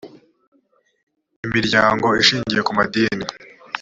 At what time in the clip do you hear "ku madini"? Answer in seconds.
2.67-3.25